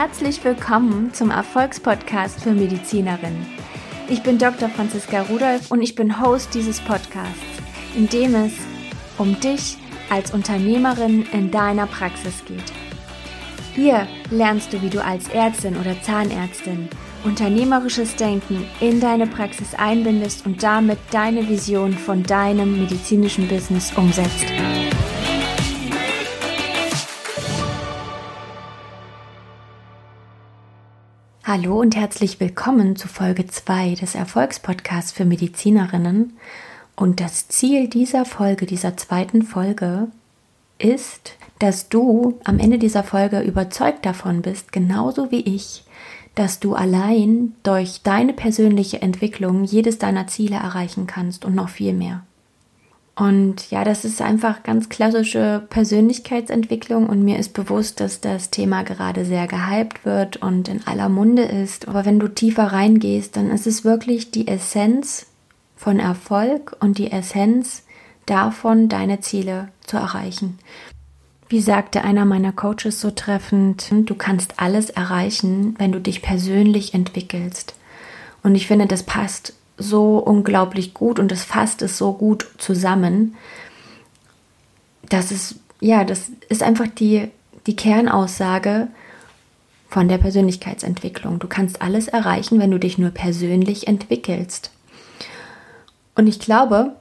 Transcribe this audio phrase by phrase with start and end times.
[0.00, 3.46] Herzlich willkommen zum Erfolgspodcast für Medizinerinnen.
[4.08, 4.70] Ich bin Dr.
[4.70, 7.60] Franziska Rudolph und ich bin Host dieses Podcasts,
[7.94, 8.54] in dem es
[9.18, 9.76] um dich
[10.08, 12.64] als Unternehmerin in deiner Praxis geht.
[13.74, 16.88] Hier lernst du, wie du als Ärztin oder Zahnärztin
[17.22, 24.46] unternehmerisches Denken in deine Praxis einbindest und damit deine Vision von deinem medizinischen Business umsetzt.
[31.52, 36.34] Hallo und herzlich willkommen zu Folge 2 des Erfolgspodcasts für Medizinerinnen.
[36.94, 40.06] Und das Ziel dieser Folge, dieser zweiten Folge,
[40.78, 45.82] ist, dass du am Ende dieser Folge überzeugt davon bist, genauso wie ich,
[46.36, 51.94] dass du allein durch deine persönliche Entwicklung jedes deiner Ziele erreichen kannst und noch viel
[51.94, 52.22] mehr.
[53.16, 58.82] Und ja, das ist einfach ganz klassische Persönlichkeitsentwicklung und mir ist bewusst, dass das Thema
[58.82, 61.88] gerade sehr gehypt wird und in aller Munde ist.
[61.88, 65.26] Aber wenn du tiefer reingehst, dann ist es wirklich die Essenz
[65.76, 67.84] von Erfolg und die Essenz
[68.26, 70.58] davon, deine Ziele zu erreichen.
[71.48, 76.94] Wie sagte einer meiner Coaches so treffend, du kannst alles erreichen, wenn du dich persönlich
[76.94, 77.74] entwickelst.
[78.42, 83.34] Und ich finde, das passt so unglaublich gut und das fasst es so gut zusammen.
[85.08, 87.28] Das ist, ja, das ist einfach die,
[87.66, 88.88] die Kernaussage
[89.88, 91.40] von der Persönlichkeitsentwicklung.
[91.40, 94.70] Du kannst alles erreichen, wenn du dich nur persönlich entwickelst.
[96.14, 96.92] Und ich glaube,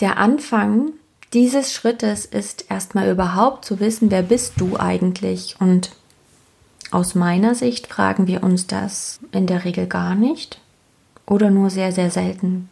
[0.00, 0.92] der Anfang
[1.34, 5.56] dieses Schrittes ist erstmal überhaupt zu wissen, wer bist du eigentlich?
[5.60, 5.90] Und
[6.90, 10.60] aus meiner Sicht fragen wir uns das in der Regel gar nicht
[11.30, 12.68] oder nur sehr, sehr selten.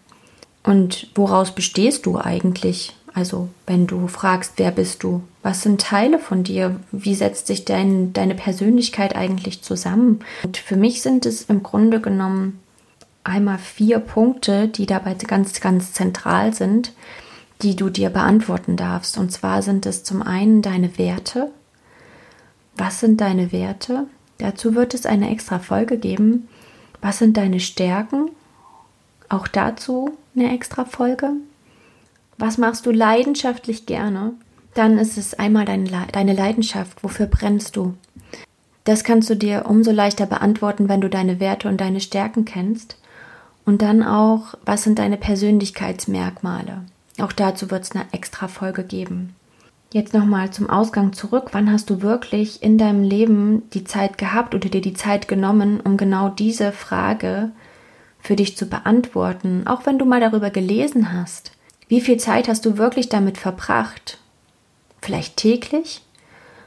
[0.62, 2.94] Und woraus bestehst du eigentlich?
[3.14, 5.22] Also, wenn du fragst, wer bist du?
[5.42, 6.78] Was sind Teile von dir?
[6.92, 10.20] Wie setzt sich dein, deine Persönlichkeit eigentlich zusammen?
[10.44, 12.60] Und für mich sind es im Grunde genommen
[13.24, 16.92] einmal vier Punkte, die dabei ganz, ganz zentral sind,
[17.62, 19.18] die du dir beantworten darfst.
[19.18, 21.50] Und zwar sind es zum einen deine Werte.
[22.76, 24.06] Was sind deine Werte?
[24.38, 26.48] Dazu wird es eine extra Folge geben.
[27.00, 28.30] Was sind deine Stärken?
[29.28, 31.32] Auch dazu eine extra Folge.
[32.38, 34.32] Was machst du leidenschaftlich gerne?
[34.74, 37.02] Dann ist es einmal deine, Leidenschaft.
[37.02, 37.94] Wofür brennst du?
[38.84, 42.96] Das kannst du dir umso leichter beantworten, wenn du deine Werte und deine Stärken kennst.
[43.66, 46.84] Und dann auch, was sind deine Persönlichkeitsmerkmale?
[47.20, 49.34] Auch dazu wird es eine extra Folge geben.
[49.92, 51.48] Jetzt nochmal zum Ausgang zurück.
[51.52, 55.80] Wann hast du wirklich in deinem Leben die Zeit gehabt oder dir die Zeit genommen,
[55.80, 57.50] um genau diese Frage
[58.20, 61.52] für dich zu beantworten, auch wenn du mal darüber gelesen hast.
[61.88, 64.18] Wie viel Zeit hast du wirklich damit verbracht?
[65.00, 66.02] Vielleicht täglich?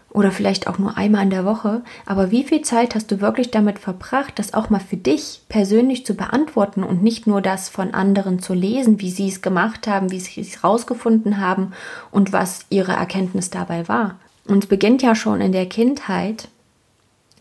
[0.09, 3.49] Oder vielleicht auch nur einmal in der Woche, aber wie viel Zeit hast du wirklich
[3.49, 7.93] damit verbracht, das auch mal für dich persönlich zu beantworten und nicht nur das von
[7.93, 11.71] anderen zu lesen, wie sie es gemacht haben, wie sie es rausgefunden haben
[12.11, 14.19] und was ihre Erkenntnis dabei war?
[14.45, 16.49] Und es beginnt ja schon in der Kindheit,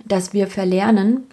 [0.05, 1.27] dass wir verlernen,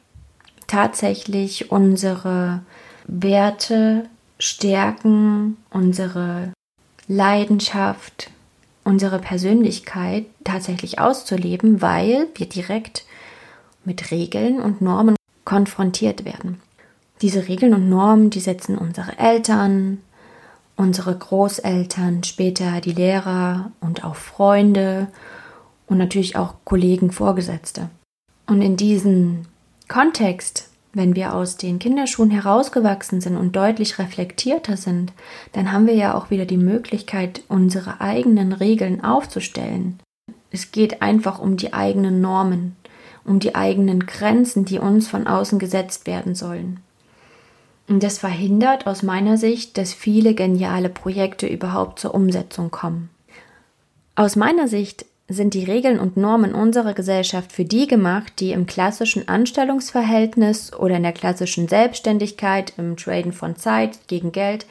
[0.68, 2.62] tatsächlich unsere
[3.08, 6.52] Werte, Stärken, unsere
[7.08, 8.30] Leidenschaft,
[8.84, 13.06] unsere Persönlichkeit tatsächlich auszuleben, weil wir direkt
[13.84, 16.62] mit Regeln und Normen konfrontiert werden.
[17.22, 20.02] Diese Regeln und Normen, die setzen unsere Eltern,
[20.76, 25.08] unsere Großeltern, später die Lehrer und auch Freunde
[25.88, 27.90] und natürlich auch Kollegen, Vorgesetzte.
[28.46, 29.46] Und in diesem
[29.88, 35.14] Kontext, wenn wir aus den Kinderschuhen herausgewachsen sind und deutlich reflektierter sind,
[35.54, 40.00] dann haben wir ja auch wieder die Möglichkeit, unsere eigenen Regeln aufzustellen.
[40.52, 42.76] Es geht einfach um die eigenen Normen,
[43.24, 46.80] um die eigenen Grenzen, die uns von außen gesetzt werden sollen.
[47.88, 53.10] Und das verhindert aus meiner Sicht, dass viele geniale Projekte überhaupt zur Umsetzung kommen.
[54.16, 58.66] Aus meiner Sicht sind die Regeln und Normen unserer Gesellschaft für die gemacht, die im
[58.66, 64.66] klassischen Anstellungsverhältnis oder in der klassischen Selbstständigkeit, im Traden von Zeit gegen Geld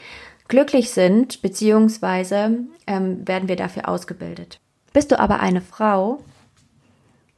[0.49, 4.59] glücklich sind, beziehungsweise ähm, werden wir dafür ausgebildet.
[4.93, 6.21] Bist du aber eine Frau,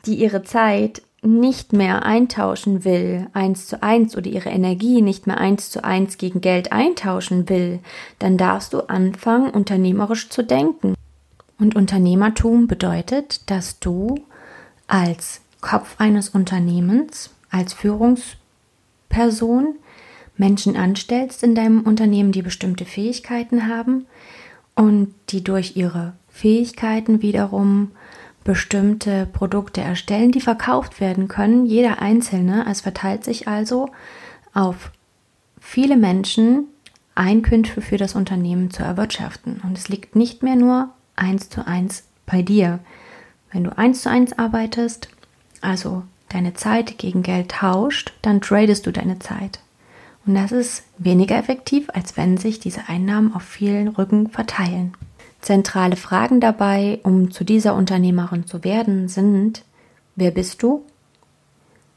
[0.06, 5.38] die ihre Zeit nicht mehr eintauschen will, eins zu eins, oder ihre Energie nicht mehr
[5.38, 7.80] eins zu eins gegen Geld eintauschen will,
[8.20, 10.94] dann darfst du anfangen, unternehmerisch zu denken.
[11.58, 14.24] Und Unternehmertum bedeutet, dass du
[14.86, 19.74] als Kopf eines Unternehmens, als Führungsperson
[20.36, 24.06] Menschen anstellst in deinem Unternehmen, die bestimmte Fähigkeiten haben
[24.76, 27.90] und die durch ihre Fähigkeiten wiederum
[28.44, 32.66] bestimmte Produkte erstellen, die verkauft werden können, jeder einzelne.
[32.70, 33.88] Es verteilt sich also
[34.54, 34.92] auf
[35.60, 36.68] viele Menschen,
[37.16, 39.60] Einkünfte für das Unternehmen zu erwirtschaften.
[39.64, 42.80] Und es liegt nicht mehr nur eins zu eins bei dir.
[43.52, 45.08] Wenn du eins zu eins arbeitest,
[45.60, 49.60] also deine Zeit gegen Geld tauscht, dann tradest du deine Zeit.
[50.26, 54.92] Und das ist weniger effektiv, als wenn sich diese Einnahmen auf vielen Rücken verteilen.
[55.40, 59.64] Zentrale Fragen dabei, um zu dieser Unternehmerin zu werden, sind,
[60.16, 60.84] wer bist du?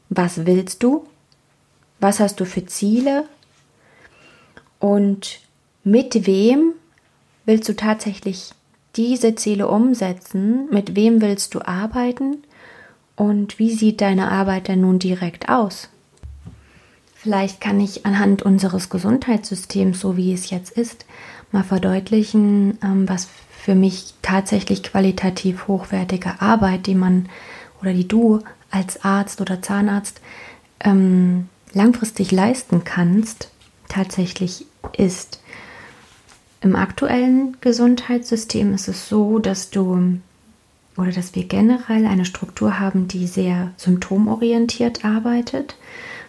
[0.08, 1.06] Was willst du?
[2.00, 3.24] Was hast du für Ziele?
[4.78, 5.40] Und
[5.84, 6.72] mit wem
[7.44, 8.52] willst du tatsächlich
[8.96, 10.68] diese Ziele umsetzen?
[10.70, 12.38] Mit wem willst du arbeiten?
[13.16, 15.88] Und wie sieht deine Arbeit denn nun direkt aus?
[17.14, 21.06] Vielleicht kann ich anhand unseres Gesundheitssystems, so wie es jetzt ist,
[21.52, 27.28] mal verdeutlichen, ähm, was für mich tatsächlich qualitativ hochwertige Arbeit, die man
[27.80, 28.40] oder die du
[28.72, 30.20] als Arzt oder Zahnarzt
[30.80, 33.50] ähm, langfristig leisten kannst,
[33.88, 34.66] tatsächlich
[34.96, 35.40] ist.
[36.62, 40.20] Im aktuellen Gesundheitssystem ist es so, dass du
[40.96, 45.74] oder dass wir generell eine Struktur haben, die sehr symptomorientiert arbeitet.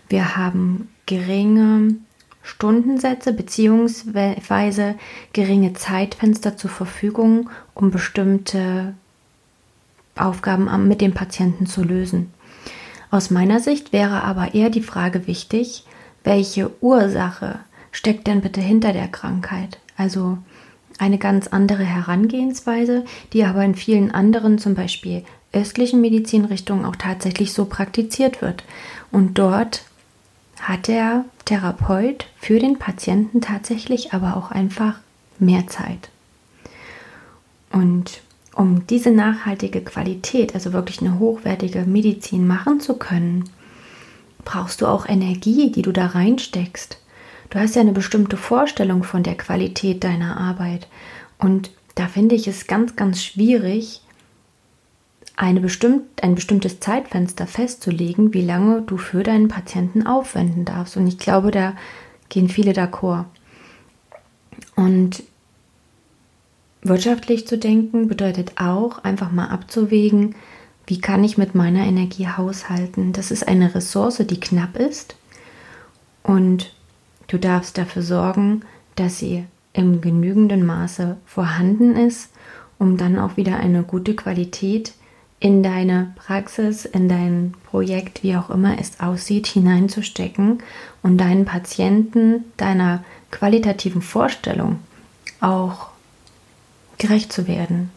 [0.09, 1.95] Wir haben geringe
[2.41, 4.95] Stundensätze bzw.
[5.33, 8.95] geringe Zeitfenster zur Verfügung, um bestimmte
[10.15, 12.33] Aufgaben mit dem Patienten zu lösen.
[13.11, 15.85] Aus meiner Sicht wäre aber eher die Frage wichtig,
[16.23, 17.59] welche Ursache
[17.91, 19.77] steckt denn bitte hinter der Krankheit?
[19.97, 20.37] Also
[20.99, 27.53] eine ganz andere Herangehensweise, die aber in vielen anderen, zum Beispiel östlichen Medizinrichtungen, auch tatsächlich
[27.53, 28.63] so praktiziert wird.
[29.11, 29.83] Und dort
[30.61, 34.95] hat der Therapeut für den Patienten tatsächlich aber auch einfach
[35.39, 36.09] mehr Zeit.
[37.71, 38.21] Und
[38.55, 43.49] um diese nachhaltige Qualität, also wirklich eine hochwertige Medizin machen zu können,
[44.45, 46.97] brauchst du auch Energie, die du da reinsteckst.
[47.53, 50.87] Du hast ja eine bestimmte Vorstellung von der Qualität deiner Arbeit.
[51.37, 54.01] Und da finde ich es ganz, ganz schwierig,
[55.35, 60.97] eine bestimmt, ein bestimmtes Zeitfenster festzulegen, wie lange du für deinen Patienten aufwenden darfst.
[60.97, 61.75] Und ich glaube, da
[62.27, 63.25] gehen viele d'accord.
[64.75, 65.21] Und
[66.81, 70.33] wirtschaftlich zu denken bedeutet auch, einfach mal abzuwägen,
[70.87, 73.13] wie kann ich mit meiner Energie haushalten.
[73.13, 75.17] Das ist eine Ressource, die knapp ist.
[76.23, 76.73] Und
[77.27, 78.61] du darfst dafür sorgen,
[78.95, 82.29] dass sie im genügenden Maße vorhanden ist,
[82.77, 84.93] um dann auch wieder eine gute Qualität
[85.39, 90.59] in deine Praxis, in dein Projekt, wie auch immer es aussieht, hineinzustecken
[91.01, 94.79] und deinen Patienten deiner qualitativen Vorstellung
[95.41, 95.89] auch
[96.97, 97.89] gerecht zu werden.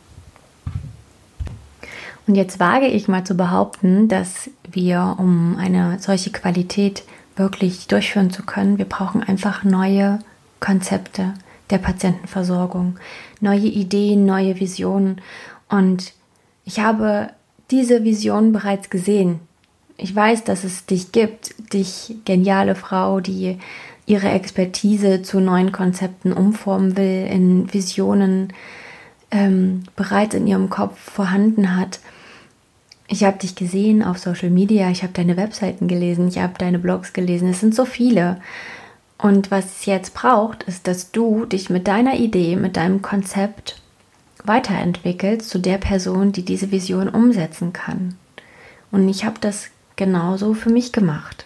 [2.26, 7.04] Und jetzt wage ich mal zu behaupten, dass wir, um eine solche Qualität
[7.36, 10.18] wirklich durchführen zu können, wir brauchen einfach neue
[10.60, 11.34] Konzepte
[11.70, 12.98] der Patientenversorgung,
[13.40, 15.20] neue Ideen, neue Visionen.
[15.68, 16.12] Und
[16.64, 17.30] ich habe
[17.70, 19.40] diese Vision bereits gesehen.
[19.96, 23.58] Ich weiß, dass es dich gibt, dich geniale Frau, die
[24.06, 28.52] ihre Expertise zu neuen Konzepten umformen will, in Visionen
[29.30, 31.98] ähm, bereits in ihrem Kopf vorhanden hat.
[33.08, 36.78] Ich habe dich gesehen auf Social Media, ich habe deine Webseiten gelesen, ich habe deine
[36.78, 38.40] Blogs gelesen, es sind so viele.
[39.18, 43.80] Und was es jetzt braucht, ist, dass du dich mit deiner Idee, mit deinem Konzept
[44.44, 48.16] weiterentwickelst zu der Person, die diese Vision umsetzen kann.
[48.90, 51.44] Und ich habe das genauso für mich gemacht.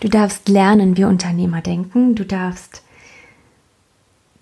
[0.00, 2.14] Du darfst lernen, wie Unternehmer denken.
[2.14, 2.82] Du darfst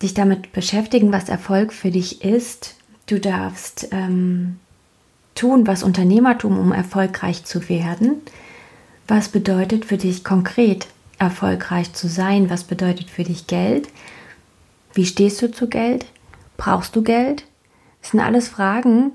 [0.02, 2.76] dich damit beschäftigen, was Erfolg für dich ist.
[3.06, 4.58] Du darfst ähm,
[5.36, 8.22] tun, was Unternehmertum, um erfolgreich zu werden.
[9.06, 10.88] Was bedeutet für dich konkret
[11.18, 12.50] erfolgreich zu sein?
[12.50, 13.88] Was bedeutet für dich Geld?
[14.94, 16.06] Wie stehst du zu Geld?
[16.56, 17.44] Brauchst du Geld?
[18.00, 19.12] Das sind alles Fragen,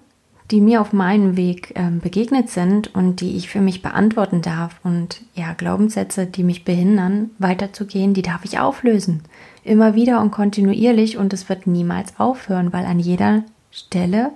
[0.51, 4.79] die mir auf meinem Weg äh, begegnet sind und die ich für mich beantworten darf.
[4.83, 9.23] Und ja, Glaubenssätze, die mich behindern, weiterzugehen, die darf ich auflösen.
[9.63, 14.31] Immer wieder und kontinuierlich und es wird niemals aufhören, weil an jeder Stelle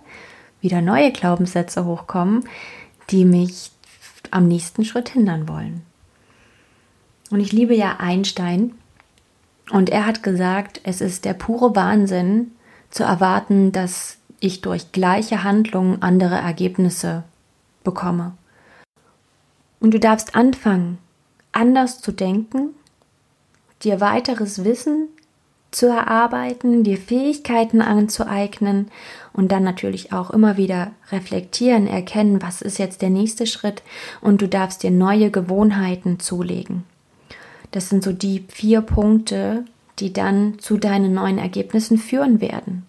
[0.65, 2.49] wieder neue Glaubenssätze hochkommen,
[3.11, 3.71] die mich
[4.31, 5.83] am nächsten Schritt hindern wollen.
[7.29, 8.73] Und ich liebe ja Einstein
[9.71, 12.51] und er hat gesagt, es ist der pure Wahnsinn
[12.89, 17.23] zu erwarten, dass ich durch gleiche Handlungen andere Ergebnisse
[17.83, 18.33] bekomme.
[19.79, 20.97] Und du darfst anfangen,
[21.51, 22.69] anders zu denken,
[23.83, 25.09] dir weiteres Wissen
[25.75, 28.89] zu erarbeiten, dir Fähigkeiten anzueignen
[29.33, 33.83] und dann natürlich auch immer wieder reflektieren, erkennen, was ist jetzt der nächste Schritt
[34.21, 36.83] und du darfst dir neue Gewohnheiten zulegen.
[37.71, 39.65] Das sind so die vier Punkte,
[39.99, 42.85] die dann zu deinen neuen Ergebnissen führen werden.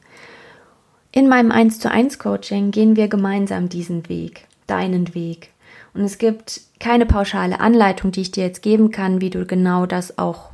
[1.10, 5.50] In meinem 1 zu 1 Coaching gehen wir gemeinsam diesen Weg, deinen Weg.
[5.94, 9.86] Und es gibt keine pauschale Anleitung, die ich dir jetzt geben kann, wie du genau
[9.86, 10.50] das auch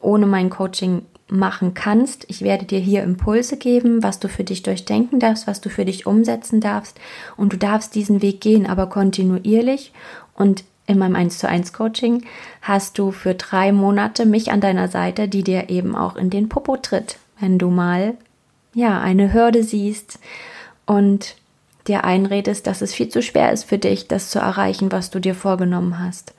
[0.00, 2.24] ohne mein Coaching machen kannst.
[2.28, 5.84] Ich werde dir hier Impulse geben, was du für dich durchdenken darfst, was du für
[5.84, 6.98] dich umsetzen darfst.
[7.36, 9.92] Und du darfst diesen Weg gehen, aber kontinuierlich.
[10.34, 12.24] Und in meinem 1 zu 1 Coaching
[12.62, 16.48] hast du für drei Monate mich an deiner Seite, die dir eben auch in den
[16.48, 18.14] Popo tritt, wenn du mal,
[18.74, 20.18] ja, eine Hürde siehst
[20.86, 21.36] und
[21.88, 25.20] dir einredest, dass es viel zu schwer ist für dich, das zu erreichen, was du
[25.20, 26.34] dir vorgenommen hast.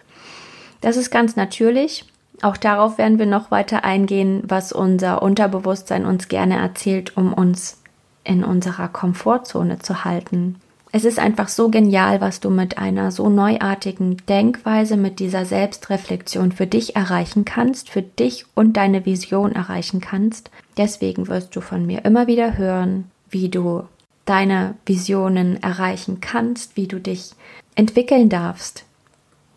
[0.81, 2.05] Das ist ganz natürlich.
[2.41, 7.81] Auch darauf werden wir noch weiter eingehen, was unser Unterbewusstsein uns gerne erzählt, um uns
[8.23, 10.55] in unserer Komfortzone zu halten.
[10.91, 16.51] Es ist einfach so genial, was du mit einer so neuartigen Denkweise, mit dieser Selbstreflexion
[16.51, 20.49] für dich erreichen kannst, für dich und deine Vision erreichen kannst.
[20.77, 23.83] Deswegen wirst du von mir immer wieder hören, wie du
[24.25, 27.31] deine Visionen erreichen kannst, wie du dich
[27.75, 28.83] entwickeln darfst,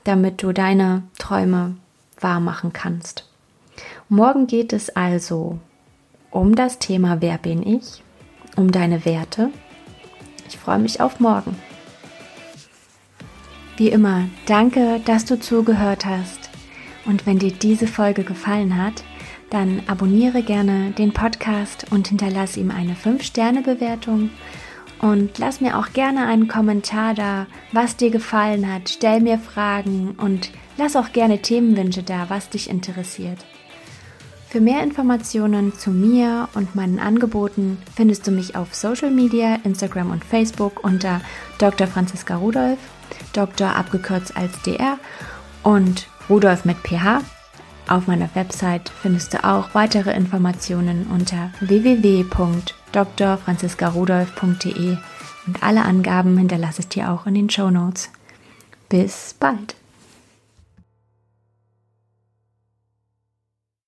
[0.05, 1.77] damit du deine Träume
[2.23, 3.29] wahr machen kannst.
[4.09, 5.59] Morgen geht es also
[6.31, 8.03] um das Thema Wer bin ich?
[8.57, 9.51] Um deine Werte.
[10.49, 11.57] Ich freue mich auf morgen.
[13.77, 16.51] Wie immer, danke, dass du zugehört hast.
[17.05, 19.03] Und wenn dir diese Folge gefallen hat,
[19.51, 24.31] dann abonniere gerne den Podcast und hinterlasse ihm eine 5-Sterne-Bewertung
[25.03, 28.89] und lass mir auch gerne einen Kommentar da, was dir gefallen hat.
[28.89, 33.45] Stell mir Fragen und lass auch gerne Themenwünsche da, was dich interessiert.
[34.49, 40.11] Für mehr Informationen zu mir und meinen Angeboten findest du mich auf Social Media, Instagram
[40.11, 41.21] und Facebook unter
[41.59, 41.87] Dr.
[41.87, 42.79] Franziska Rudolf,
[43.33, 43.75] Dr.
[43.75, 44.99] abgekürzt als DR
[45.63, 47.23] und Rudolf mit PH.
[47.89, 51.51] Auf meiner Website findest du auch weitere Informationen unter
[52.93, 54.97] www.drfranziskarudolf.de
[55.47, 58.11] und alle Angaben hinterlasse ich dir auch in den Show Notes.
[58.89, 59.77] Bis bald!